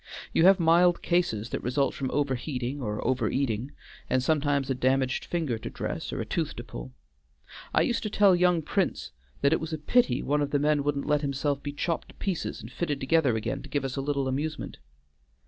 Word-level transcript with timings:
You 0.33 0.45
have 0.45 0.59
mild 0.59 1.03
cases 1.03 1.49
that 1.51 1.61
result 1.61 1.93
from 1.93 2.09
over 2.09 2.33
heating 2.33 2.81
or 2.81 3.05
over 3.07 3.29
eating, 3.29 3.71
and 4.09 4.23
sometimes 4.23 4.67
a 4.67 4.73
damaged 4.73 5.25
finger 5.25 5.59
to 5.59 5.69
dress, 5.69 6.11
or 6.11 6.19
a 6.19 6.25
tooth 6.25 6.55
to 6.55 6.63
pull. 6.63 6.95
I 7.71 7.81
used 7.83 8.01
to 8.01 8.09
tell 8.09 8.35
young 8.35 8.63
Prince 8.63 9.11
that 9.41 9.53
it 9.53 9.59
was 9.59 9.73
a 9.73 9.77
pity 9.77 10.23
one 10.23 10.41
of 10.41 10.49
the 10.49 10.57
men 10.57 10.83
wouldn't 10.83 11.05
let 11.05 11.21
himself 11.21 11.61
be 11.61 11.71
chopped 11.71 12.09
to 12.09 12.15
pieces 12.15 12.61
and 12.61 12.71
fitted 12.71 12.99
together 12.99 13.35
again 13.35 13.61
to 13.61 13.69
give 13.69 13.85
us 13.85 13.95
a 13.95 14.01
little 14.01 14.27
amusement." 14.27 14.79